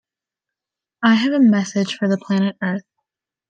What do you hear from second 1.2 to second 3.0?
a message for the Planet Earth.